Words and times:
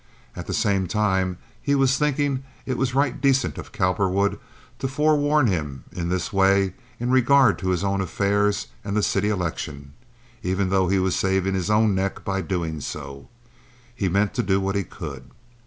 At 0.35 0.47
the 0.47 0.53
same 0.55 0.87
time 0.87 1.37
he 1.61 1.75
was 1.75 1.95
thinking 1.99 2.41
it 2.65 2.75
was 2.75 2.95
right 2.95 3.21
decent 3.21 3.59
of 3.59 3.71
Cowperwood 3.71 4.39
to 4.79 4.87
forewarn 4.87 5.45
him 5.45 5.83
this 5.91 6.33
way 6.33 6.73
in 6.99 7.11
regard 7.11 7.59
to 7.59 7.69
his 7.69 7.83
own 7.83 8.01
affairs 8.01 8.69
and 8.83 8.97
the 8.97 9.03
city 9.03 9.29
election, 9.29 9.93
even 10.41 10.69
though 10.71 10.87
he 10.89 10.97
was 10.97 11.15
saving 11.15 11.53
his 11.53 11.69
own 11.69 11.93
neck 11.93 12.25
by 12.25 12.39
so 12.41 12.45
doing. 12.47 13.27
He 13.93 14.09
meant 14.09 14.33
to 14.33 14.41
do 14.41 14.59
what 14.59 14.73
he 14.73 14.83
could. 14.85 15.29